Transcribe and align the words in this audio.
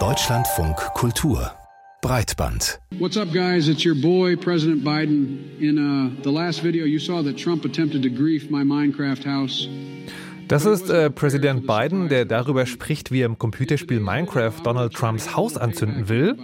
Deutschlandfunk 0.00 0.76
Kultur 0.94 1.52
Breitband. 2.02 2.80
What's 2.98 3.16
up, 3.16 3.32
guys? 3.32 3.68
It's 3.68 3.84
your 3.84 3.94
boy, 3.94 4.34
President 4.34 4.82
Biden. 4.82 5.60
In 5.60 5.78
uh, 5.78 6.10
the 6.24 6.32
last 6.32 6.60
video, 6.64 6.86
you 6.86 6.98
saw 6.98 7.22
that 7.22 7.36
Trump 7.38 7.64
attempted 7.64 8.02
to 8.02 8.08
grief 8.08 8.50
my 8.50 8.64
Minecraft 8.64 9.24
house. 9.24 9.68
Das 10.48 10.64
ist 10.64 10.90
äh, 10.90 11.08
Präsident 11.08 11.68
Biden, 11.68 12.08
der 12.08 12.24
darüber 12.24 12.66
spricht, 12.66 13.12
wie 13.12 13.20
er 13.20 13.26
im 13.26 13.38
Computerspiel 13.38 14.00
Minecraft 14.00 14.60
Donald 14.64 14.92
Trumps 14.92 15.36
Haus 15.36 15.56
anzünden 15.56 16.08
will. 16.08 16.34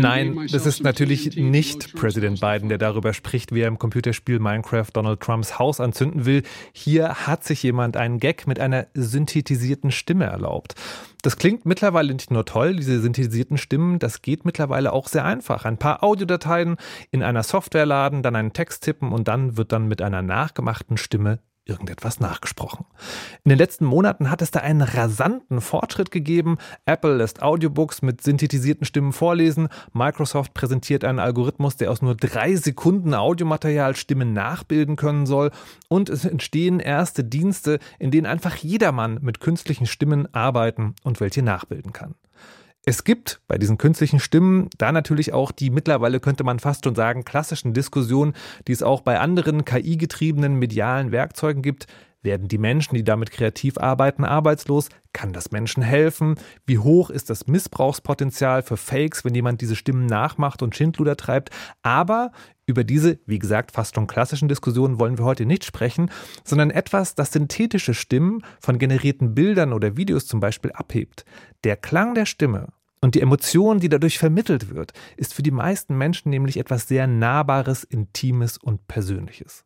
Nein, 0.00 0.48
das 0.50 0.66
ist 0.66 0.82
natürlich 0.82 1.36
nicht 1.36 1.94
Präsident 1.94 2.40
Biden, 2.40 2.68
der 2.68 2.78
darüber 2.78 3.12
spricht, 3.12 3.54
wie 3.54 3.60
er 3.60 3.68
im 3.68 3.78
Computerspiel 3.78 4.38
Minecraft 4.38 4.88
Donald 4.92 5.20
Trumps 5.20 5.58
Haus 5.58 5.80
anzünden 5.80 6.26
will. 6.26 6.42
Hier 6.72 7.26
hat 7.26 7.44
sich 7.44 7.62
jemand 7.62 7.96
einen 7.96 8.18
Gag 8.18 8.46
mit 8.46 8.60
einer 8.60 8.86
synthetisierten 8.94 9.90
Stimme 9.90 10.24
erlaubt. 10.24 10.74
Das 11.22 11.36
klingt 11.36 11.66
mittlerweile 11.66 12.12
nicht 12.12 12.30
nur 12.30 12.44
toll, 12.44 12.76
diese 12.76 13.00
synthetisierten 13.00 13.58
Stimmen, 13.58 13.98
das 13.98 14.22
geht 14.22 14.44
mittlerweile 14.44 14.92
auch 14.92 15.08
sehr 15.08 15.24
einfach. 15.24 15.64
Ein 15.64 15.78
paar 15.78 16.02
Audiodateien 16.02 16.76
in 17.10 17.22
einer 17.22 17.42
Software 17.42 17.86
laden, 17.86 18.22
dann 18.22 18.36
einen 18.36 18.52
Text 18.52 18.84
tippen 18.84 19.12
und 19.12 19.26
dann 19.26 19.56
wird 19.56 19.72
dann 19.72 19.88
mit 19.88 20.02
einer 20.02 20.22
nachgemachten 20.22 20.96
Stimme 20.96 21.40
irgendetwas 21.66 22.20
nachgesprochen. 22.20 22.86
In 23.44 23.50
den 23.50 23.58
letzten 23.58 23.84
Monaten 23.84 24.30
hat 24.30 24.40
es 24.40 24.50
da 24.50 24.60
einen 24.60 24.82
rasanten 24.82 25.60
Fortschritt 25.60 26.10
gegeben. 26.10 26.58
Apple 26.86 27.16
lässt 27.16 27.42
Audiobooks 27.42 28.02
mit 28.02 28.22
synthetisierten 28.22 28.86
Stimmen 28.86 29.12
vorlesen. 29.12 29.68
Microsoft 29.92 30.54
präsentiert 30.54 31.04
einen 31.04 31.18
Algorithmus, 31.18 31.76
der 31.76 31.90
aus 31.90 32.02
nur 32.02 32.14
drei 32.14 32.54
Sekunden 32.56 33.14
Audiomaterial 33.14 33.96
Stimmen 33.96 34.32
nachbilden 34.32 34.96
können 34.96 35.26
soll. 35.26 35.50
Und 35.88 36.08
es 36.08 36.24
entstehen 36.24 36.80
erste 36.80 37.24
Dienste, 37.24 37.80
in 37.98 38.10
denen 38.10 38.26
einfach 38.26 38.56
jedermann 38.56 39.18
mit 39.20 39.40
künstlichen 39.40 39.86
Stimmen 39.86 40.32
arbeiten 40.32 40.94
und 41.02 41.20
welche 41.20 41.42
nachbilden 41.42 41.92
kann. 41.92 42.14
Es 42.88 43.02
gibt 43.02 43.40
bei 43.48 43.58
diesen 43.58 43.78
künstlichen 43.78 44.20
Stimmen 44.20 44.70
da 44.78 44.92
natürlich 44.92 45.32
auch 45.32 45.50
die 45.50 45.70
mittlerweile 45.70 46.20
könnte 46.20 46.44
man 46.44 46.60
fast 46.60 46.84
schon 46.84 46.94
sagen 46.94 47.24
klassischen 47.24 47.74
Diskussionen, 47.74 48.34
die 48.68 48.72
es 48.72 48.84
auch 48.84 49.00
bei 49.00 49.18
anderen 49.18 49.64
KI-getriebenen 49.64 50.54
medialen 50.54 51.10
Werkzeugen 51.10 51.62
gibt. 51.62 51.88
Werden 52.22 52.46
die 52.46 52.58
Menschen, 52.58 52.94
die 52.94 53.02
damit 53.02 53.32
kreativ 53.32 53.76
arbeiten, 53.78 54.24
arbeitslos? 54.24 54.88
Kann 55.12 55.32
das 55.32 55.50
Menschen 55.50 55.82
helfen? 55.82 56.36
Wie 56.64 56.78
hoch 56.78 57.10
ist 57.10 57.28
das 57.28 57.48
Missbrauchspotenzial 57.48 58.62
für 58.62 58.76
Fakes, 58.76 59.24
wenn 59.24 59.34
jemand 59.34 59.60
diese 59.62 59.74
Stimmen 59.74 60.06
nachmacht 60.06 60.62
und 60.62 60.76
Schindluder 60.76 61.16
treibt? 61.16 61.50
Aber 61.82 62.30
über 62.66 62.84
diese, 62.84 63.18
wie 63.26 63.38
gesagt, 63.40 63.72
fast 63.72 63.96
schon 63.96 64.06
klassischen 64.06 64.48
Diskussionen 64.48 65.00
wollen 65.00 65.18
wir 65.18 65.24
heute 65.24 65.46
nicht 65.46 65.64
sprechen, 65.64 66.10
sondern 66.44 66.70
etwas, 66.70 67.16
das 67.16 67.32
synthetische 67.32 67.94
Stimmen 67.94 68.44
von 68.60 68.78
generierten 68.78 69.34
Bildern 69.34 69.72
oder 69.72 69.96
Videos 69.96 70.26
zum 70.26 70.38
Beispiel 70.38 70.70
abhebt. 70.72 71.24
Der 71.64 71.76
Klang 71.76 72.14
der 72.14 72.26
Stimme 72.26 72.68
und 73.00 73.14
die 73.14 73.20
Emotion, 73.20 73.80
die 73.80 73.88
dadurch 73.88 74.18
vermittelt 74.18 74.74
wird, 74.74 74.92
ist 75.16 75.34
für 75.34 75.42
die 75.42 75.50
meisten 75.50 75.96
Menschen 75.96 76.30
nämlich 76.30 76.56
etwas 76.56 76.88
sehr 76.88 77.06
Nahbares, 77.06 77.84
Intimes 77.84 78.58
und 78.58 78.86
Persönliches. 78.88 79.64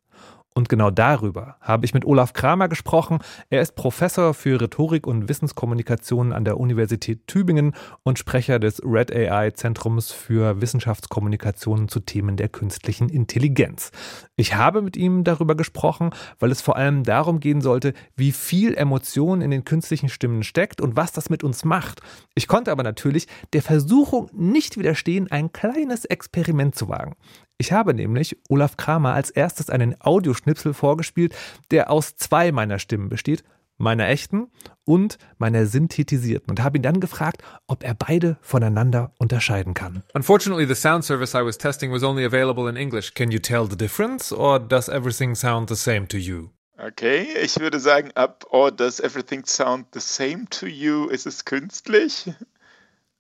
Und 0.53 0.69
genau 0.69 0.91
darüber 0.91 1.57
habe 1.61 1.85
ich 1.85 1.95
mit 1.95 2.05
Olaf 2.05 2.33
Kramer 2.33 2.69
gesprochen. 2.69 3.21
Er 3.51 3.61
ist 3.61 3.77
Professor 3.77 4.35
für 4.35 4.61
Rhetorik 4.61 5.07
und 5.07 5.29
Wissenskommunikation 5.29 6.33
an 6.33 6.45
der 6.45 6.59
Universität 6.59 7.29
Tübingen 7.29 7.73
und 8.03 8.19
Sprecher 8.19 8.59
des 8.59 8.83
Red 8.85 9.15
AI 9.15 9.53
Zentrums 9.53 10.11
für 10.11 10.61
Wissenschaftskommunikation 10.61 11.87
zu 11.89 12.01
Themen 12.01 12.37
der 12.37 12.49
künstlichen 12.49 13.09
Intelligenz. 13.09 13.93
Ich 14.35 14.57
habe 14.57 14.83
mit 14.83 14.97
ihm 14.97 15.23
darüber 15.23 15.55
gesprochen, 15.55 16.11
weil 16.41 16.51
es 16.51 16.61
vor 16.61 16.77
allem 16.77 17.05
darum 17.05 17.39
gehen 17.39 17.61
sollte, 17.61 17.95
wie 18.17 18.33
viel 18.33 18.75
Emotion 18.75 19.43
in 19.43 19.53
den 19.53 19.65
künstlichen 19.65 20.09
Stimmen 20.09 20.43
steckt 20.43 20.81
und 20.81 20.97
was 20.97 21.13
das 21.13 21.31
mit 21.31 21.45
uns 21.45 21.65
macht. 21.65 22.01
Ich 22.35 22.49
konnte 22.49 22.73
aber 22.73 22.83
natürlich 22.83 23.29
der 23.53 23.63
Versuchung 23.63 24.29
nicht 24.33 24.77
widerstehen, 24.77 25.31
ein 25.31 25.53
kleines 25.53 26.05
Experiment 26.07 26.75
zu 26.75 26.89
wagen. 26.89 27.15
Ich 27.61 27.73
habe 27.73 27.93
nämlich 27.93 28.39
Olaf 28.49 28.79
Kramer 28.79 29.13
als 29.13 29.29
erstes 29.29 29.69
einen 29.69 29.95
Audioschnipsel 30.01 30.73
vorgespielt, 30.73 31.37
der 31.71 31.91
aus 31.91 32.17
zwei 32.17 32.53
meiner 32.53 32.79
Stimmen 32.79 33.11
besteht, 33.11 33.45
meiner 33.77 34.09
echten 34.09 34.51
und 34.87 35.19
meiner 35.37 35.67
synthetisierten 35.67 36.49
und 36.49 36.63
habe 36.63 36.79
ihn 36.79 36.83
dann 36.83 37.01
gefragt, 37.01 37.43
ob 37.67 37.85
er 37.85 37.93
beide 37.93 38.39
voneinander 38.41 39.13
unterscheiden 39.19 39.75
kann. 39.75 40.03
Unfortunately, 40.15 40.67
the 40.67 40.75
sound 40.75 41.05
service 41.05 41.35
I 41.35 41.45
was 41.45 41.59
testing 41.59 41.93
was 41.93 42.03
only 42.03 42.25
available 42.25 42.67
in 42.67 42.77
English. 42.77 43.13
Can 43.13 43.31
you 43.31 43.39
tell 43.39 43.69
the 43.69 43.77
difference 43.77 44.35
or 44.35 44.59
does 44.59 44.89
everything 44.89 45.35
sound 45.35 45.69
the 45.69 45.77
same 45.77 46.09
to 46.09 46.17
you? 46.17 46.49
Okay, 46.79 47.27
ich 47.43 47.61
würde 47.61 47.79
sagen, 47.79 48.11
ab 48.15 48.47
or 48.49 48.73
does 48.73 49.01
everything 49.01 49.45
sound 49.45 49.89
the 49.93 50.01
same 50.01 50.47
to 50.49 50.65
you? 50.65 51.09
Ist 51.09 51.27
es 51.27 51.45
künstlich? 51.45 52.33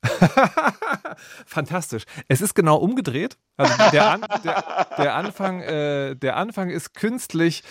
Fantastisch. 1.46 2.04
Es 2.28 2.40
ist 2.40 2.54
genau 2.54 2.76
umgedreht. 2.76 3.36
Also 3.56 3.74
der, 3.92 4.10
An 4.10 4.26
der, 4.44 4.86
der 4.96 5.14
Anfang, 5.14 5.60
äh, 5.60 6.16
der 6.16 6.36
Anfang 6.36 6.70
ist 6.70 6.94
künstlich, 6.94 7.62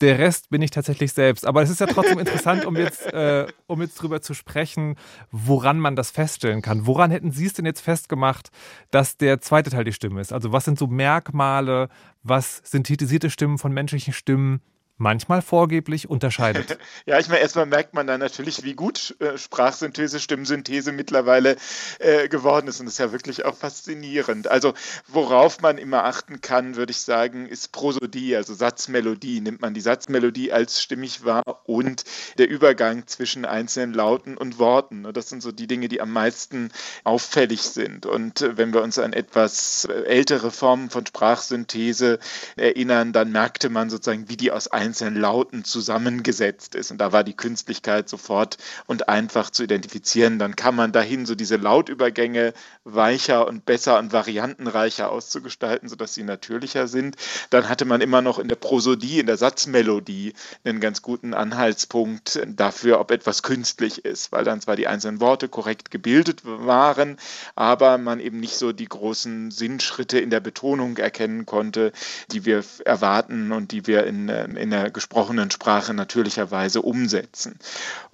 der 0.00 0.18
Rest 0.18 0.50
bin 0.50 0.60
ich 0.62 0.70
tatsächlich 0.70 1.12
selbst. 1.12 1.46
Aber 1.46 1.62
es 1.62 1.70
ist 1.70 1.80
ja 1.80 1.86
trotzdem 1.86 2.18
interessant, 2.18 2.66
um 2.66 2.76
jetzt, 2.76 3.06
äh, 3.06 3.46
um 3.66 3.80
jetzt 3.80 3.94
drüber 3.94 4.20
zu 4.20 4.34
sprechen, 4.34 4.96
woran 5.30 5.78
man 5.78 5.96
das 5.96 6.10
feststellen 6.10 6.60
kann. 6.60 6.86
Woran 6.86 7.10
hätten 7.10 7.30
Sie 7.30 7.46
es 7.46 7.54
denn 7.54 7.64
jetzt 7.64 7.80
festgemacht, 7.80 8.50
dass 8.90 9.16
der 9.16 9.40
zweite 9.40 9.70
Teil 9.70 9.84
die 9.84 9.92
Stimme 9.92 10.20
ist? 10.20 10.32
Also 10.32 10.52
was 10.52 10.64
sind 10.64 10.78
so 10.78 10.86
Merkmale, 10.86 11.88
was 12.22 12.60
synthetisierte 12.64 13.30
Stimmen 13.30 13.58
von 13.58 13.72
menschlichen 13.72 14.12
Stimmen 14.12 14.60
manchmal 14.98 15.42
vorgeblich 15.42 16.08
unterscheidet. 16.08 16.78
ja, 17.06 17.18
ich 17.18 17.28
meine, 17.28 17.40
erstmal 17.40 17.66
merkt 17.66 17.94
man 17.94 18.06
dann 18.06 18.20
natürlich, 18.20 18.64
wie 18.64 18.74
gut 18.74 19.14
äh, 19.20 19.36
Sprachsynthese, 19.36 20.20
Stimmsynthese 20.20 20.92
mittlerweile 20.92 21.56
äh, 21.98 22.28
geworden 22.28 22.68
ist. 22.68 22.80
Und 22.80 22.86
das 22.86 22.94
ist 22.94 22.98
ja 22.98 23.12
wirklich 23.12 23.44
auch 23.44 23.56
faszinierend. 23.56 24.48
Also, 24.48 24.74
worauf 25.06 25.60
man 25.60 25.78
immer 25.78 26.04
achten 26.04 26.40
kann, 26.40 26.76
würde 26.76 26.92
ich 26.92 27.00
sagen, 27.00 27.46
ist 27.46 27.72
Prosodie, 27.72 28.36
also 28.36 28.54
Satzmelodie. 28.54 29.40
Nimmt 29.40 29.60
man 29.60 29.74
die 29.74 29.80
Satzmelodie 29.80 30.52
als 30.52 30.82
stimmig 30.82 31.24
wahr 31.24 31.60
und 31.64 32.04
der 32.38 32.48
Übergang 32.48 33.06
zwischen 33.06 33.44
einzelnen 33.44 33.92
Lauten 33.92 34.36
und 34.36 34.58
Worten. 34.58 35.02
Ne, 35.02 35.12
das 35.12 35.28
sind 35.28 35.42
so 35.42 35.52
die 35.52 35.66
Dinge, 35.66 35.88
die 35.88 36.00
am 36.00 36.12
meisten 36.12 36.70
auffällig 37.04 37.62
sind. 37.62 38.06
Und 38.06 38.40
äh, 38.40 38.56
wenn 38.56 38.72
wir 38.72 38.82
uns 38.82 38.98
an 38.98 39.12
etwas 39.12 39.84
äh, 39.84 40.04
ältere 40.04 40.50
Formen 40.50 40.88
von 40.88 41.04
Sprachsynthese 41.04 42.18
erinnern, 42.56 43.12
dann 43.12 43.30
merkte 43.30 43.68
man 43.68 43.90
sozusagen, 43.90 44.28
wie 44.28 44.36
die 44.36 44.50
aus 44.50 44.68
einem 44.68 44.85
einzelnen 44.86 45.16
Lauten 45.16 45.64
zusammengesetzt 45.64 46.74
ist. 46.74 46.90
Und 46.90 46.98
da 46.98 47.12
war 47.12 47.24
die 47.24 47.34
Künstlichkeit 47.36 48.08
sofort 48.08 48.56
und 48.86 49.08
einfach 49.08 49.50
zu 49.50 49.64
identifizieren. 49.64 50.38
Dann 50.38 50.54
kann 50.54 50.76
man 50.76 50.92
dahin 50.92 51.26
so 51.26 51.34
diese 51.34 51.56
Lautübergänge 51.56 52.52
weicher 52.84 53.46
und 53.48 53.66
besser 53.66 53.98
und 53.98 54.12
variantenreicher 54.12 55.10
auszugestalten, 55.10 55.88
sodass 55.88 56.14
sie 56.14 56.22
natürlicher 56.22 56.86
sind. 56.86 57.16
Dann 57.50 57.68
hatte 57.68 57.84
man 57.84 58.00
immer 58.00 58.22
noch 58.22 58.38
in 58.38 58.48
der 58.48 58.56
Prosodie, 58.56 59.18
in 59.18 59.26
der 59.26 59.36
Satzmelodie 59.36 60.34
einen 60.64 60.80
ganz 60.80 61.02
guten 61.02 61.34
Anhaltspunkt 61.34 62.40
dafür, 62.46 63.00
ob 63.00 63.10
etwas 63.10 63.42
künstlich 63.42 64.04
ist, 64.04 64.30
weil 64.30 64.44
dann 64.44 64.60
zwar 64.60 64.76
die 64.76 64.86
einzelnen 64.86 65.20
Worte 65.20 65.48
korrekt 65.48 65.90
gebildet 65.90 66.42
waren, 66.44 67.16
aber 67.56 67.98
man 67.98 68.20
eben 68.20 68.38
nicht 68.38 68.56
so 68.56 68.72
die 68.72 68.88
großen 68.88 69.50
Sinnschritte 69.50 70.20
in 70.20 70.30
der 70.30 70.40
Betonung 70.40 70.96
erkennen 70.96 71.44
konnte, 71.44 71.92
die 72.30 72.44
wir 72.44 72.62
erwarten 72.84 73.50
und 73.50 73.72
die 73.72 73.86
wir 73.88 74.06
in, 74.06 74.28
in 74.28 74.70
der 74.70 74.75
gesprochenen 74.92 75.50
Sprache 75.50 75.94
natürlicherweise 75.94 76.82
umsetzen. 76.82 77.58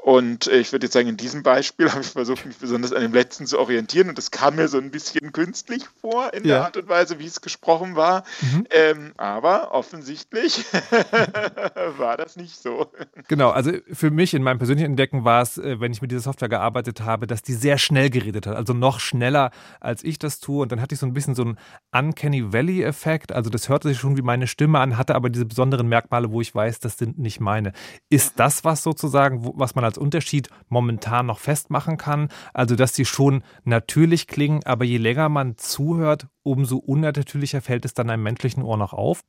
Und 0.02 0.48
ich 0.48 0.72
würde 0.72 0.86
jetzt 0.86 0.94
sagen, 0.94 1.06
in 1.06 1.16
diesem 1.16 1.44
Beispiel 1.44 1.88
habe 1.92 2.00
ich 2.00 2.08
versucht, 2.08 2.44
mich 2.44 2.56
besonders 2.56 2.92
an 2.92 3.02
dem 3.02 3.12
letzten 3.12 3.46
zu 3.46 3.60
orientieren 3.60 4.08
und 4.08 4.18
das 4.18 4.32
kam 4.32 4.56
mir 4.56 4.66
so 4.66 4.78
ein 4.78 4.90
bisschen 4.90 5.32
künstlich 5.32 5.84
vor 6.00 6.34
in 6.34 6.44
ja. 6.44 6.56
der 6.56 6.64
Art 6.64 6.76
und 6.76 6.88
Weise, 6.88 7.20
wie 7.20 7.26
es 7.26 7.40
gesprochen 7.40 7.94
war. 7.94 8.24
Mhm. 8.40 8.66
Ähm, 8.70 9.12
aber 9.16 9.72
offensichtlich 9.72 10.64
war 11.98 12.16
das 12.16 12.34
nicht 12.34 12.60
so. 12.60 12.90
Genau, 13.28 13.50
also 13.50 13.70
für 13.92 14.10
mich 14.10 14.34
in 14.34 14.42
meinem 14.42 14.58
persönlichen 14.58 14.86
Entdecken 14.86 15.24
war 15.24 15.40
es, 15.40 15.56
äh, 15.58 15.78
wenn 15.78 15.92
ich 15.92 16.02
mit 16.02 16.10
dieser 16.10 16.22
Software 16.22 16.48
gearbeitet 16.48 17.02
habe, 17.02 17.28
dass 17.28 17.42
die 17.42 17.54
sehr 17.54 17.78
schnell 17.78 18.10
geredet 18.10 18.48
hat, 18.48 18.56
also 18.56 18.72
noch 18.72 18.98
schneller 18.98 19.52
als 19.78 20.02
ich 20.02 20.18
das 20.18 20.40
tue. 20.40 20.62
Und 20.62 20.72
dann 20.72 20.80
hatte 20.80 20.96
ich 20.96 21.00
so 21.00 21.06
ein 21.06 21.14
bisschen 21.14 21.36
so 21.36 21.42
einen 21.42 21.58
Uncanny 21.92 22.52
Valley-Effekt. 22.52 23.30
Also 23.30 23.50
das 23.50 23.68
hörte 23.68 23.86
sich 23.86 23.98
schon 23.98 24.16
wie 24.16 24.22
meine 24.22 24.48
Stimme 24.48 24.80
an, 24.80 24.98
hatte 24.98 25.14
aber 25.14 25.30
diese 25.30 25.46
besonderen 25.46 25.88
Merkmale, 25.88 26.32
wo 26.32 26.40
ich 26.40 26.52
weiß, 26.52 26.80
das 26.80 26.98
sind 26.98 27.20
nicht 27.20 27.38
meine. 27.38 27.72
Ist 28.10 28.40
das 28.40 28.64
was 28.64 28.82
sozusagen, 28.82 29.52
was 29.54 29.76
man 29.76 29.84
als 29.84 29.91
als 29.92 29.98
Unterschied 29.98 30.48
momentan 30.68 31.26
noch 31.26 31.38
festmachen 31.38 31.98
kann. 31.98 32.28
Also, 32.54 32.76
dass 32.76 32.94
sie 32.94 33.04
schon 33.04 33.42
natürlich 33.64 34.26
klingen, 34.26 34.64
aber 34.64 34.84
je 34.84 34.96
länger 34.96 35.28
man 35.28 35.58
zuhört, 35.58 36.28
umso 36.42 36.76
unnatürlicher 36.76 37.60
fällt 37.60 37.84
es 37.84 37.94
dann 37.94 38.10
einem 38.10 38.22
menschlichen 38.22 38.62
Ohr 38.62 38.76
noch 38.76 38.92
auf? 38.92 39.22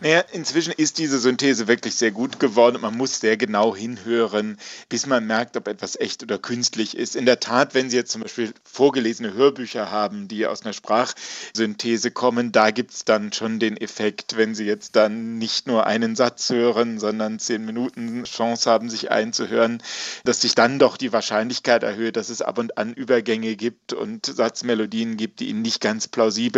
Naja, 0.00 0.24
inzwischen 0.32 0.72
ist 0.72 0.98
diese 0.98 1.20
Synthese 1.20 1.68
wirklich 1.68 1.94
sehr 1.94 2.10
gut 2.10 2.40
geworden 2.40 2.76
und 2.76 2.82
man 2.82 2.96
muss 2.96 3.20
sehr 3.20 3.36
genau 3.36 3.76
hinhören, 3.76 4.58
bis 4.88 5.06
man 5.06 5.24
merkt, 5.24 5.56
ob 5.56 5.68
etwas 5.68 5.94
echt 5.94 6.24
oder 6.24 6.38
künstlich 6.38 6.96
ist. 6.96 7.14
In 7.14 7.26
der 7.26 7.38
Tat, 7.38 7.72
wenn 7.74 7.88
Sie 7.88 7.96
jetzt 7.96 8.10
zum 8.10 8.22
Beispiel 8.22 8.52
vorgelesene 8.64 9.34
Hörbücher 9.34 9.92
haben, 9.92 10.26
die 10.26 10.46
aus 10.46 10.62
einer 10.62 10.72
Sprachsynthese 10.72 12.10
kommen, 12.10 12.50
da 12.50 12.72
gibt 12.72 12.90
es 12.90 13.04
dann 13.04 13.32
schon 13.32 13.60
den 13.60 13.76
Effekt, 13.76 14.36
wenn 14.36 14.56
Sie 14.56 14.64
jetzt 14.64 14.96
dann 14.96 15.38
nicht 15.38 15.68
nur 15.68 15.86
einen 15.86 16.16
Satz 16.16 16.50
hören, 16.50 16.98
sondern 16.98 17.38
zehn 17.38 17.64
Minuten 17.64 18.24
Chance 18.24 18.68
haben, 18.68 18.90
sich 18.90 19.12
einzuhören, 19.12 19.80
dass 20.24 20.40
sich 20.40 20.56
dann 20.56 20.80
doch 20.80 20.96
die 20.96 21.12
Wahrscheinlichkeit 21.12 21.84
erhöht, 21.84 22.16
dass 22.16 22.28
es 22.28 22.42
ab 22.42 22.58
und 22.58 22.76
an 22.78 22.92
Übergänge 22.92 23.54
gibt 23.54 23.92
und 23.92 24.26
Satzmelodien 24.26 25.16
gibt, 25.16 25.38
die 25.38 25.48
Ihnen 25.48 25.62
nicht 25.62 25.80
ganz 25.80 26.08
plausibel 26.08 26.51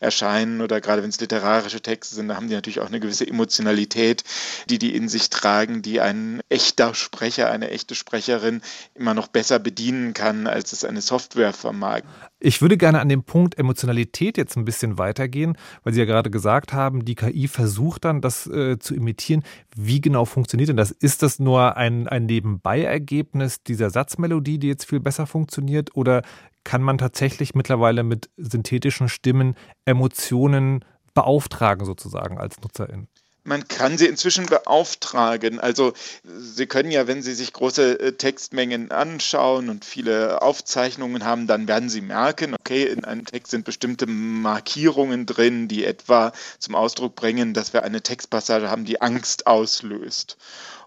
erscheinen 0.00 0.60
oder 0.60 0.80
gerade 0.80 1.02
wenn 1.02 1.10
es 1.10 1.20
literarische 1.20 1.80
Texte 1.80 2.14
sind, 2.14 2.28
da 2.28 2.36
haben 2.36 2.48
die 2.48 2.54
natürlich 2.54 2.80
auch 2.80 2.88
eine 2.88 3.00
gewisse 3.00 3.26
Emotionalität, 3.26 4.24
die 4.68 4.78
die 4.78 4.94
in 4.94 5.08
sich 5.08 5.30
tragen, 5.30 5.82
die 5.82 6.00
ein 6.00 6.40
echter 6.48 6.94
Sprecher, 6.94 7.50
eine 7.50 7.70
echte 7.70 7.94
Sprecherin 7.94 8.62
immer 8.94 9.14
noch 9.14 9.28
besser 9.28 9.58
bedienen 9.58 10.14
kann, 10.14 10.46
als 10.46 10.72
es 10.72 10.84
eine 10.84 11.00
Software 11.00 11.52
vermag. 11.52 12.02
Ich 12.40 12.62
würde 12.62 12.76
gerne 12.76 13.00
an 13.00 13.08
dem 13.08 13.24
Punkt 13.24 13.58
Emotionalität 13.58 14.36
jetzt 14.36 14.56
ein 14.56 14.64
bisschen 14.64 14.96
weitergehen, 14.96 15.56
weil 15.82 15.92
Sie 15.92 15.98
ja 15.98 16.06
gerade 16.06 16.30
gesagt 16.30 16.72
haben, 16.72 17.04
die 17.04 17.16
KI 17.16 17.48
versucht 17.48 18.04
dann, 18.04 18.20
das 18.20 18.46
äh, 18.46 18.78
zu 18.78 18.94
imitieren. 18.94 19.42
Wie 19.74 20.00
genau 20.00 20.24
funktioniert 20.24 20.68
denn 20.68 20.76
das? 20.76 20.92
Ist 20.92 21.22
das 21.22 21.40
nur 21.40 21.76
ein, 21.76 22.06
ein 22.06 22.26
Nebenbei-Ergebnis 22.26 23.64
dieser 23.64 23.90
Satzmelodie, 23.90 24.58
die 24.58 24.68
jetzt 24.68 24.84
viel 24.84 25.00
besser 25.00 25.26
funktioniert? 25.26 25.96
Oder 25.96 26.22
kann 26.68 26.82
man 26.82 26.98
tatsächlich 26.98 27.54
mittlerweile 27.54 28.02
mit 28.02 28.28
synthetischen 28.36 29.08
Stimmen 29.08 29.56
Emotionen 29.86 30.84
beauftragen 31.14 31.86
sozusagen 31.86 32.36
als 32.36 32.60
Nutzerin? 32.60 33.08
Man 33.42 33.66
kann 33.68 33.96
sie 33.96 34.04
inzwischen 34.04 34.44
beauftragen. 34.44 35.58
Also 35.60 35.94
Sie 36.24 36.66
können 36.66 36.90
ja, 36.90 37.06
wenn 37.06 37.22
Sie 37.22 37.32
sich 37.32 37.54
große 37.54 37.98
äh, 37.98 38.12
Textmengen 38.12 38.90
anschauen 38.90 39.70
und 39.70 39.86
viele 39.86 40.42
Aufzeichnungen 40.42 41.24
haben, 41.24 41.46
dann 41.46 41.68
werden 41.68 41.88
Sie 41.88 42.02
merken, 42.02 42.54
okay, 42.54 42.82
in 42.82 43.06
einem 43.06 43.24
Text 43.24 43.52
sind 43.52 43.64
bestimmte 43.64 44.04
Markierungen 44.06 45.24
drin, 45.24 45.68
die 45.68 45.86
etwa 45.86 46.32
zum 46.58 46.74
Ausdruck 46.74 47.14
bringen, 47.14 47.54
dass 47.54 47.72
wir 47.72 47.82
eine 47.82 48.02
Textpassage 48.02 48.68
haben, 48.70 48.84
die 48.84 49.00
Angst 49.00 49.46
auslöst. 49.46 50.36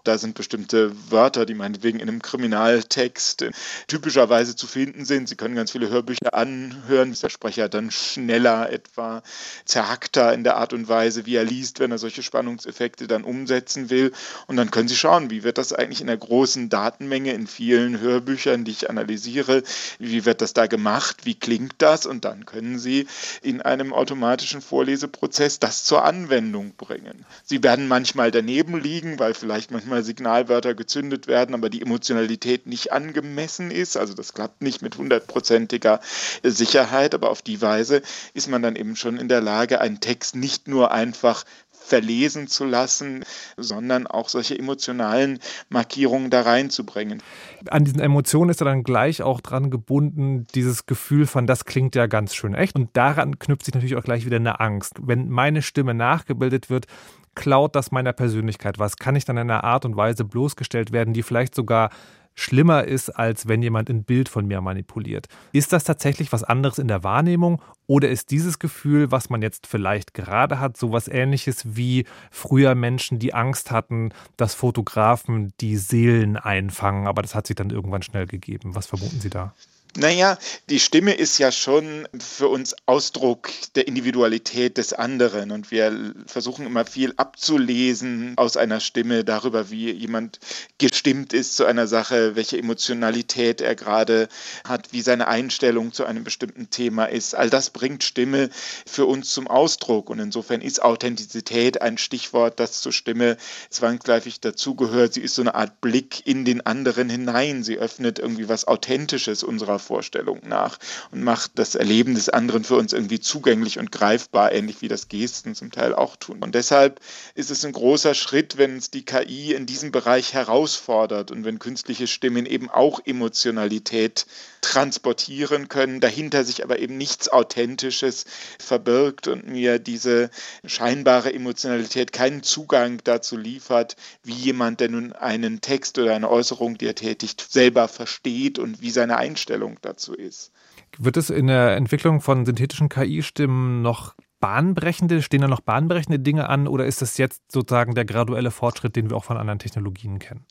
Da 0.04 0.18
sind 0.18 0.34
bestimmte 0.34 0.92
Wörter, 1.10 1.46
die 1.46 1.54
meinetwegen 1.54 2.00
in 2.00 2.08
einem 2.08 2.22
Kriminaltext 2.22 3.46
typischerweise 3.86 4.56
zu 4.56 4.66
finden 4.66 5.04
sind. 5.04 5.28
Sie 5.28 5.36
können 5.36 5.54
ganz 5.54 5.70
viele 5.70 5.90
Hörbücher 5.90 6.34
anhören, 6.34 7.12
ist 7.12 7.22
der 7.22 7.28
Sprecher 7.28 7.68
dann 7.68 7.92
schneller, 7.92 8.72
etwa 8.72 9.22
zerhackter 9.64 10.34
in 10.34 10.42
der 10.42 10.56
Art 10.56 10.72
und 10.72 10.88
Weise, 10.88 11.24
wie 11.26 11.36
er 11.36 11.44
liest, 11.44 11.78
wenn 11.78 11.92
er 11.92 11.98
solche 11.98 12.24
Spannungseffekte 12.24 13.06
dann 13.06 13.22
umsetzen 13.22 13.90
will. 13.90 14.12
Und 14.48 14.56
dann 14.56 14.72
können 14.72 14.88
Sie 14.88 14.96
schauen, 14.96 15.30
wie 15.30 15.44
wird 15.44 15.56
das 15.56 15.72
eigentlich 15.72 16.00
in 16.00 16.08
der 16.08 16.16
großen 16.16 16.68
Datenmenge 16.68 17.32
in 17.32 17.46
vielen 17.46 18.00
Hörbüchern, 18.00 18.64
die 18.64 18.72
ich 18.72 18.90
analysiere, 18.90 19.62
wie 20.00 20.24
wird 20.24 20.40
das 20.40 20.52
da 20.52 20.66
gemacht, 20.66 21.24
wie 21.24 21.36
klingt 21.36 21.74
das? 21.78 22.06
Und 22.06 22.24
dann 22.24 22.44
können 22.44 22.80
Sie 22.80 23.06
in 23.42 23.62
einem 23.62 23.92
automatischen 23.92 24.62
Vorleseprozess 24.62 25.60
das 25.60 25.84
zur 25.84 26.04
Anwendung 26.04 26.72
bringen. 26.76 27.24
Sie 27.44 27.62
werden 27.62 27.86
manchmal 27.86 28.32
daneben 28.32 28.80
liegen, 28.80 29.18
weil 29.18 29.34
vielleicht 29.34 29.70
manchmal 29.70 29.91
manchmal 29.92 30.04
Signalwörter 30.04 30.74
gezündet 30.74 31.26
werden, 31.26 31.54
aber 31.54 31.68
die 31.68 31.82
Emotionalität 31.82 32.66
nicht 32.66 32.92
angemessen 32.92 33.70
ist. 33.70 33.98
Also 33.98 34.14
das 34.14 34.32
klappt 34.32 34.62
nicht 34.62 34.80
mit 34.80 34.96
hundertprozentiger 34.96 36.00
Sicherheit, 36.42 37.14
aber 37.14 37.28
auf 37.30 37.42
die 37.42 37.60
Weise 37.60 38.00
ist 38.32 38.48
man 38.48 38.62
dann 38.62 38.76
eben 38.76 38.96
schon 38.96 39.18
in 39.18 39.28
der 39.28 39.42
Lage, 39.42 39.80
einen 39.82 40.00
Text 40.00 40.34
nicht 40.34 40.66
nur 40.66 40.92
einfach 40.92 41.44
verlesen 41.82 42.46
zu 42.48 42.64
lassen, 42.64 43.24
sondern 43.56 44.06
auch 44.06 44.28
solche 44.28 44.58
emotionalen 44.58 45.38
Markierungen 45.68 46.30
da 46.30 46.42
reinzubringen. 46.42 47.22
An 47.68 47.84
diesen 47.84 48.00
Emotionen 48.00 48.50
ist 48.50 48.60
er 48.60 48.66
dann 48.66 48.82
gleich 48.82 49.22
auch 49.22 49.40
dran 49.40 49.70
gebunden, 49.70 50.46
dieses 50.54 50.86
Gefühl 50.86 51.26
von, 51.26 51.46
das 51.46 51.64
klingt 51.64 51.94
ja 51.94 52.06
ganz 52.06 52.34
schön 52.34 52.54
echt. 52.54 52.76
Und 52.76 52.90
daran 52.94 53.38
knüpft 53.38 53.64
sich 53.64 53.74
natürlich 53.74 53.96
auch 53.96 54.04
gleich 54.04 54.24
wieder 54.24 54.36
eine 54.36 54.60
Angst. 54.60 54.94
Wenn 55.02 55.28
meine 55.28 55.62
Stimme 55.62 55.94
nachgebildet 55.94 56.70
wird, 56.70 56.86
klaut 57.34 57.74
das 57.76 57.90
meiner 57.90 58.12
Persönlichkeit 58.12 58.78
was? 58.78 58.96
Kann 58.96 59.16
ich 59.16 59.24
dann 59.24 59.36
in 59.36 59.50
einer 59.50 59.64
Art 59.64 59.84
und 59.84 59.96
Weise 59.96 60.24
bloßgestellt 60.24 60.92
werden, 60.92 61.14
die 61.14 61.22
vielleicht 61.22 61.54
sogar 61.54 61.90
schlimmer 62.34 62.84
ist, 62.84 63.10
als 63.10 63.48
wenn 63.48 63.62
jemand 63.62 63.90
ein 63.90 64.04
Bild 64.04 64.28
von 64.28 64.46
mir 64.46 64.60
manipuliert. 64.60 65.26
Ist 65.52 65.72
das 65.72 65.84
tatsächlich 65.84 66.32
was 66.32 66.44
anderes 66.44 66.78
in 66.78 66.88
der 66.88 67.04
Wahrnehmung 67.04 67.60
oder 67.86 68.08
ist 68.08 68.30
dieses 68.30 68.58
Gefühl, 68.58 69.10
was 69.10 69.30
man 69.30 69.42
jetzt 69.42 69.66
vielleicht 69.66 70.14
gerade 70.14 70.60
hat, 70.60 70.76
sowas 70.76 71.08
ähnliches 71.08 71.76
wie 71.76 72.06
früher 72.30 72.74
Menschen, 72.74 73.18
die 73.18 73.34
Angst 73.34 73.70
hatten, 73.70 74.10
dass 74.36 74.54
Fotografen 74.54 75.52
die 75.60 75.76
Seelen 75.76 76.36
einfangen, 76.36 77.06
aber 77.06 77.22
das 77.22 77.34
hat 77.34 77.46
sich 77.46 77.56
dann 77.56 77.70
irgendwann 77.70 78.02
schnell 78.02 78.26
gegeben. 78.26 78.74
Was 78.74 78.86
vermuten 78.86 79.20
Sie 79.20 79.30
da? 79.30 79.54
Naja, 79.94 80.38
die 80.70 80.80
Stimme 80.80 81.12
ist 81.12 81.36
ja 81.36 81.52
schon 81.52 82.08
für 82.18 82.48
uns 82.48 82.74
Ausdruck 82.86 83.50
der 83.74 83.86
Individualität 83.86 84.78
des 84.78 84.94
anderen 84.94 85.50
und 85.50 85.70
wir 85.70 86.14
versuchen 86.26 86.64
immer 86.64 86.86
viel 86.86 87.12
abzulesen 87.18 88.32
aus 88.36 88.56
einer 88.56 88.80
Stimme 88.80 89.22
darüber, 89.22 89.68
wie 89.70 89.90
jemand 89.90 90.40
gestimmt 90.78 91.34
ist 91.34 91.56
zu 91.56 91.66
einer 91.66 91.86
Sache, 91.86 92.36
welche 92.36 92.56
Emotionalität 92.56 93.60
er 93.60 93.74
gerade 93.74 94.30
hat, 94.66 94.94
wie 94.94 95.02
seine 95.02 95.28
Einstellung 95.28 95.92
zu 95.92 96.06
einem 96.06 96.24
bestimmten 96.24 96.70
Thema 96.70 97.04
ist. 97.04 97.34
All 97.34 97.50
das 97.50 97.68
bringt 97.68 98.02
Stimme 98.02 98.48
für 98.86 99.04
uns 99.04 99.34
zum 99.34 99.46
Ausdruck 99.46 100.08
und 100.08 100.20
insofern 100.20 100.62
ist 100.62 100.82
Authentizität 100.82 101.82
ein 101.82 101.98
Stichwort, 101.98 102.58
das 102.60 102.80
zur 102.80 102.92
Stimme 102.92 103.36
zwangsläufig 103.68 104.40
dazugehört. 104.40 105.12
Sie 105.12 105.20
ist 105.20 105.34
so 105.34 105.42
eine 105.42 105.54
Art 105.54 105.82
Blick 105.82 106.26
in 106.26 106.46
den 106.46 106.64
anderen 106.64 107.10
hinein. 107.10 107.62
Sie 107.62 107.76
öffnet 107.76 108.18
irgendwie 108.18 108.48
was 108.48 108.66
Authentisches 108.66 109.42
unserer 109.42 109.81
Vorstellung 109.82 110.40
nach 110.46 110.78
und 111.10 111.22
macht 111.22 111.52
das 111.56 111.74
Erleben 111.74 112.14
des 112.14 112.30
anderen 112.30 112.64
für 112.64 112.76
uns 112.76 112.92
irgendwie 112.92 113.20
zugänglich 113.20 113.78
und 113.78 113.92
greifbar, 113.92 114.52
ähnlich 114.52 114.80
wie 114.80 114.88
das 114.88 115.08
Gesten 115.08 115.54
zum 115.54 115.70
Teil 115.70 115.94
auch 115.94 116.16
tun. 116.16 116.38
Und 116.42 116.54
deshalb 116.54 117.00
ist 117.34 117.50
es 117.50 117.64
ein 117.64 117.72
großer 117.72 118.14
Schritt, 118.14 118.56
wenn 118.56 118.76
es 118.78 118.90
die 118.90 119.04
KI 119.04 119.52
in 119.52 119.66
diesem 119.66 119.92
Bereich 119.92 120.32
herausfordert 120.32 121.30
und 121.30 121.44
wenn 121.44 121.58
künstliche 121.58 122.06
Stimmen 122.06 122.46
eben 122.46 122.70
auch 122.70 123.00
Emotionalität 123.04 124.26
transportieren 124.62 125.68
können, 125.68 126.00
dahinter 126.00 126.44
sich 126.44 126.64
aber 126.64 126.78
eben 126.78 126.96
nichts 126.96 127.28
Authentisches 127.28 128.24
verbirgt 128.58 129.28
und 129.28 129.48
mir 129.48 129.78
diese 129.78 130.30
scheinbare 130.64 131.34
Emotionalität 131.34 132.12
keinen 132.12 132.42
Zugang 132.42 133.00
dazu 133.04 133.36
liefert, 133.36 133.96
wie 134.22 134.32
jemand, 134.32 134.80
der 134.80 134.88
nun 134.88 135.12
einen 135.12 135.60
Text 135.60 135.98
oder 135.98 136.14
eine 136.14 136.30
Äußerung, 136.30 136.78
die 136.78 136.86
er 136.86 136.94
tätigt, 136.94 137.46
selber 137.50 137.88
versteht 137.88 138.58
und 138.58 138.80
wie 138.80 138.90
seine 138.90 139.16
Einstellung 139.16 139.71
dazu 139.80 140.14
ist. 140.14 140.52
Wird 140.98 141.16
es 141.16 141.30
in 141.30 141.46
der 141.46 141.76
Entwicklung 141.76 142.20
von 142.20 142.44
synthetischen 142.44 142.88
KI-Stimmen 142.88 143.82
noch 143.82 144.14
bahnbrechende, 144.42 145.22
stehen 145.22 145.40
da 145.40 145.48
noch 145.48 145.60
bahnbrechende 145.60 146.18
Dinge 146.18 146.48
an 146.48 146.66
oder 146.66 146.84
ist 146.84 147.00
das 147.00 147.16
jetzt 147.16 147.50
sozusagen 147.50 147.94
der 147.94 148.04
graduelle 148.04 148.50
Fortschritt, 148.50 148.96
den 148.96 149.08
wir 149.08 149.16
auch 149.16 149.24
von 149.24 149.36
anderen 149.36 149.60
Technologien 149.60 150.18
kennen? 150.18 150.44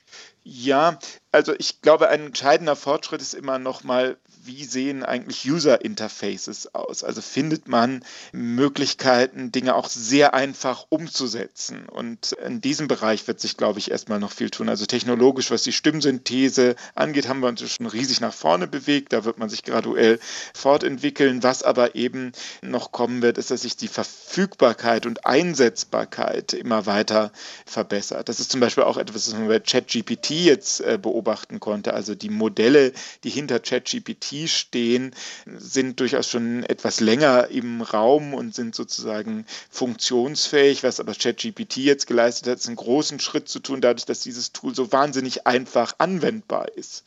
Ja, 0.43 0.97
also 1.31 1.53
ich 1.57 1.81
glaube, 1.81 2.09
ein 2.09 2.27
entscheidender 2.27 2.75
Fortschritt 2.75 3.21
ist 3.21 3.33
immer 3.33 3.57
noch 3.57 3.83
mal, 3.83 4.17
wie 4.43 4.65
sehen 4.65 5.03
eigentlich 5.03 5.49
User 5.49 5.83
Interfaces 5.85 6.73
aus? 6.73 7.03
Also 7.03 7.21
findet 7.21 7.67
man 7.67 8.03
Möglichkeiten, 8.31 9.51
Dinge 9.51 9.75
auch 9.75 9.87
sehr 9.87 10.33
einfach 10.33 10.87
umzusetzen. 10.89 11.87
Und 11.87 12.33
in 12.33 12.59
diesem 12.59 12.87
Bereich 12.87 13.27
wird 13.27 13.39
sich, 13.39 13.55
glaube 13.55 13.79
ich, 13.79 13.91
erstmal 13.91 14.19
noch 14.19 14.31
viel 14.31 14.49
tun. 14.49 14.67
Also 14.67 14.85
technologisch, 14.85 15.51
was 15.51 15.63
die 15.63 15.71
Stimmsynthese 15.71 16.75
angeht, 16.95 17.27
haben 17.27 17.41
wir 17.41 17.49
uns 17.49 17.61
schon 17.71 17.85
riesig 17.85 18.19
nach 18.19 18.33
vorne 18.33 18.67
bewegt. 18.67 19.13
Da 19.13 19.25
wird 19.25 19.37
man 19.37 19.49
sich 19.49 19.63
graduell 19.63 20.19
fortentwickeln. 20.53 21.43
Was 21.43 21.63
aber 21.63 21.95
eben 21.95 22.31
noch 22.61 22.91
kommen 22.91 23.21
wird, 23.21 23.37
ist, 23.37 23.51
dass 23.51 23.61
sich 23.61 23.77
die 23.77 23.87
Verfügbarkeit 23.87 25.05
und 25.05 25.25
Einsetzbarkeit 25.25 26.53
immer 26.53 26.85
weiter 26.87 27.31
verbessert. 27.65 28.27
Das 28.27 28.39
ist 28.39 28.51
zum 28.51 28.59
Beispiel 28.59 28.83
auch 28.83 28.97
etwas, 28.97 29.27
was 29.27 29.33
man 29.37 29.47
bei 29.47 29.59
ChatGPT 29.59 30.31
jetzt 30.31 30.81
äh, 30.81 30.97
beobachten 31.21 31.59
konnte. 31.59 31.93
Also 31.93 32.15
die 32.15 32.29
Modelle, 32.29 32.93
die 33.23 33.29
hinter 33.29 33.59
ChatGPT 33.59 34.49
stehen, 34.49 35.13
sind 35.45 35.99
durchaus 35.99 36.27
schon 36.27 36.63
etwas 36.63 36.99
länger 36.99 37.47
im 37.49 37.81
Raum 37.81 38.33
und 38.33 38.55
sind 38.55 38.75
sozusagen 38.75 39.45
funktionsfähig. 39.69 40.83
Was 40.83 40.99
aber 40.99 41.13
ChatGPT 41.13 41.77
jetzt 41.77 42.07
geleistet 42.07 42.47
hat, 42.47 42.57
ist 42.57 42.67
einen 42.67 42.75
großen 42.75 43.19
Schritt 43.19 43.47
zu 43.47 43.59
tun, 43.59 43.81
dadurch, 43.81 44.05
dass 44.05 44.21
dieses 44.21 44.51
Tool 44.51 44.73
so 44.75 44.91
wahnsinnig 44.91 45.45
einfach 45.45 45.93
anwendbar 45.99 46.69
ist. 46.75 47.03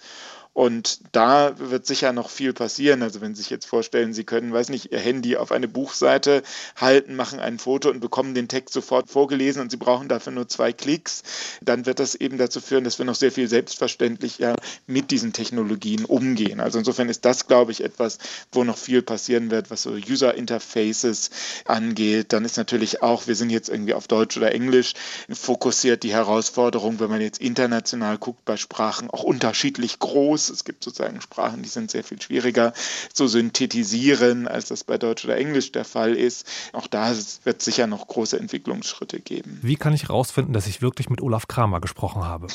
Und 0.55 1.01
da 1.11 1.59
wird 1.59 1.85
sicher 1.85 2.13
noch 2.13 2.31
viel 2.31 2.53
passieren. 2.53 3.03
Also 3.03 3.21
wenn 3.21 3.35
Sie 3.35 3.43
sich 3.43 3.51
jetzt 3.51 3.67
vorstellen, 3.67 4.15
Sie 4.15 4.23
können, 4.23 4.53
weiß 4.53 4.69
nicht, 4.69 4.93
Ihr 4.93 5.01
Handy 5.01 5.37
auf 5.37 5.51
eine 5.51 5.67
Buchseite 5.67 6.45
halten, 6.77 7.17
machen 7.17 7.41
ein 7.41 7.59
Foto 7.59 7.91
und 7.91 7.99
bekommen 7.99 8.35
den 8.35 8.47
Text 8.47 8.73
sofort 8.73 9.11
vorgelesen 9.11 9.61
und 9.61 9.73
Sie 9.73 9.77
brauchen 9.77 10.09
dafür 10.09 10.33
nur 10.33 10.49
zwei 10.49 10.73
Klicks, 10.73 11.25
dann 11.61 11.87
wird 11.87 11.99
das 11.99 12.15
eben 12.15 12.39
dazu 12.39 12.61
führen, 12.61 12.85
dass 12.85 12.99
wir 12.99 13.05
noch 13.05 13.17
sehr 13.17 13.33
viel 13.33 13.49
selbstverständlicher 13.49 14.55
mit 14.87 15.11
diesen 15.11 15.33
Technologien 15.33 16.05
umgehen. 16.05 16.61
Also 16.61 16.79
insofern 16.79 17.09
ist 17.09 17.25
das, 17.25 17.49
glaube 17.49 17.73
ich, 17.73 17.83
etwas, 17.83 18.19
wo 18.53 18.63
noch 18.63 18.79
viel 18.79 19.03
passieren 19.03 19.51
wird, 19.51 19.73
was 19.73 19.83
so 19.83 19.91
User 19.91 20.35
Interfaces 20.35 21.31
angeht. 21.65 22.33
Dann 22.33 22.45
ist 22.45 22.57
natürlich 22.57 23.03
auch, 23.03 23.27
wir 23.27 23.35
sind 23.35 23.51
jetzt 23.51 23.69
irgendwie 23.69 23.95
auf 23.95 24.07
Deutsch 24.07 24.37
oder 24.37 24.53
Englisch 24.53 24.95
fokussiert, 25.33 26.05
die 26.05 26.13
Herausforderung, 26.13 27.01
wenn 27.01 27.11
man 27.11 27.21
jetzt 27.21 27.41
international 27.41 28.19
guckt 28.19 28.45
bei 28.45 28.57
Sprachen, 28.57 29.11
auch 29.11 29.25
unterschiedlich 29.25 29.99
groß. 29.99 30.44
Es 30.51 30.65
gibt 30.65 30.85
sozusagen 30.85 31.21
Sprachen, 31.21 31.63
die 31.63 31.69
sind 31.69 31.91
sehr 31.91 32.05
viel 32.05 32.21
schwieriger 32.21 32.73
zu 33.13 33.27
synthetisieren, 33.27 34.49
als 34.49 34.67
das 34.67 34.85
bei 34.85 34.99
Deutsch 34.99 35.25
oder 35.25 35.37
Englisch 35.37 35.73
der 35.73 35.85
Fall 35.85 36.15
ist. 36.15 36.47
Auch 36.73 36.87
da 36.87 37.13
wird 37.45 37.59
es 37.59 37.65
sicher 37.65 37.87
noch 37.87 38.07
große 38.07 38.39
Entwicklungsschritte 38.39 39.21
geben. 39.21 39.59
Wie 39.63 39.77
kann 39.77 39.93
ich 39.93 40.05
herausfinden, 40.05 40.53
dass 40.53 40.67
ich 40.67 40.83
wirklich 40.83 41.11
mit 41.11 41.21
Olaf 41.21 41.49
Kramer 41.49 41.81
gesprochen 41.81 42.25
habe? 42.25 42.47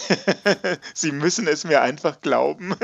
Sie 0.94 1.12
müssen 1.12 1.48
es 1.48 1.64
mir 1.64 1.82
einfach 1.82 2.22
glauben. 2.22 2.76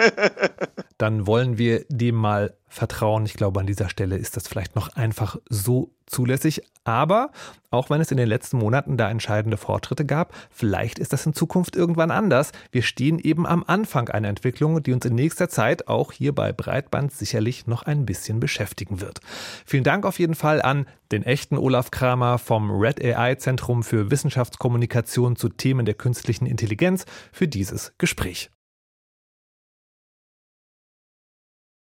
Dann 0.97 1.27
wollen 1.27 1.57
wir 1.57 1.85
dem 1.89 2.15
mal 2.15 2.53
vertrauen. 2.67 3.25
Ich 3.25 3.33
glaube, 3.33 3.59
an 3.59 3.67
dieser 3.67 3.89
Stelle 3.89 4.17
ist 4.17 4.37
das 4.37 4.47
vielleicht 4.47 4.75
noch 4.75 4.89
einfach 4.95 5.37
so 5.49 5.91
zulässig. 6.05 6.61
Aber 6.85 7.31
auch 7.71 7.89
wenn 7.89 7.99
es 7.99 8.11
in 8.11 8.17
den 8.17 8.29
letzten 8.29 8.57
Monaten 8.57 8.95
da 8.95 9.09
entscheidende 9.09 9.57
Fortschritte 9.57 10.05
gab, 10.05 10.33
vielleicht 10.51 10.99
ist 10.99 11.11
das 11.11 11.25
in 11.25 11.33
Zukunft 11.33 11.75
irgendwann 11.75 12.11
anders. 12.11 12.51
Wir 12.71 12.83
stehen 12.83 13.19
eben 13.19 13.45
am 13.45 13.63
Anfang 13.67 14.07
einer 14.07 14.29
Entwicklung, 14.29 14.81
die 14.81 14.93
uns 14.93 15.03
in 15.03 15.15
nächster 15.15 15.49
Zeit 15.49 15.87
auch 15.87 16.11
hier 16.11 16.33
bei 16.33 16.53
Breitband 16.53 17.11
sicherlich 17.11 17.65
noch 17.67 17.83
ein 17.83 18.05
bisschen 18.05 18.39
beschäftigen 18.39 19.01
wird. 19.01 19.19
Vielen 19.65 19.83
Dank 19.83 20.05
auf 20.05 20.19
jeden 20.19 20.35
Fall 20.35 20.61
an 20.61 20.85
den 21.11 21.23
echten 21.23 21.57
Olaf 21.57 21.89
Kramer 21.91 22.37
vom 22.37 22.71
Red 22.71 23.03
AI 23.03 23.35
Zentrum 23.35 23.83
für 23.83 24.11
Wissenschaftskommunikation 24.11 25.35
zu 25.35 25.49
Themen 25.49 25.85
der 25.85 25.95
künstlichen 25.95 26.45
Intelligenz 26.45 27.05
für 27.31 27.47
dieses 27.47 27.93
Gespräch. 27.97 28.51